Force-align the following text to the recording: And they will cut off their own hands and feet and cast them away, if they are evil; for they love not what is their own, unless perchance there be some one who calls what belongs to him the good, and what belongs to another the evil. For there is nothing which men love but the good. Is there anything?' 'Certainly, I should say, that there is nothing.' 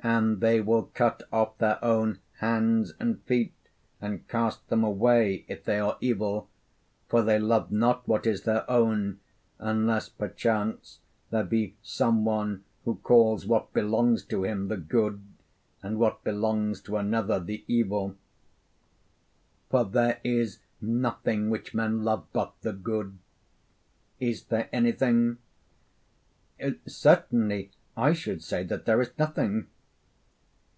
And 0.00 0.40
they 0.40 0.60
will 0.60 0.84
cut 0.94 1.24
off 1.32 1.58
their 1.58 1.84
own 1.84 2.20
hands 2.38 2.94
and 3.00 3.20
feet 3.24 3.52
and 4.00 4.26
cast 4.28 4.66
them 4.68 4.84
away, 4.84 5.44
if 5.48 5.64
they 5.64 5.80
are 5.80 5.98
evil; 6.00 6.48
for 7.08 7.20
they 7.20 7.38
love 7.38 7.72
not 7.72 8.06
what 8.06 8.24
is 8.24 8.44
their 8.44 8.68
own, 8.70 9.18
unless 9.58 10.08
perchance 10.08 11.00
there 11.30 11.42
be 11.44 11.74
some 11.82 12.24
one 12.24 12.64
who 12.84 12.94
calls 13.02 13.44
what 13.44 13.72
belongs 13.72 14.24
to 14.26 14.44
him 14.44 14.68
the 14.68 14.76
good, 14.76 15.20
and 15.82 15.98
what 15.98 16.22
belongs 16.22 16.80
to 16.82 16.96
another 16.96 17.40
the 17.40 17.64
evil. 17.66 18.14
For 19.68 19.84
there 19.84 20.20
is 20.22 20.60
nothing 20.80 21.50
which 21.50 21.74
men 21.74 22.04
love 22.04 22.24
but 22.32 22.54
the 22.62 22.72
good. 22.72 23.18
Is 24.20 24.44
there 24.44 24.68
anything?' 24.72 25.38
'Certainly, 26.86 27.72
I 27.96 28.12
should 28.12 28.44
say, 28.44 28.62
that 28.62 28.84
there 28.86 29.02
is 29.02 29.10
nothing.' 29.18 29.66